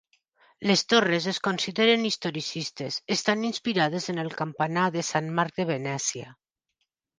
[0.69, 6.37] Les torres es consideren historicistes, estan inspirades en el campanar de Sant Marc de Venècia.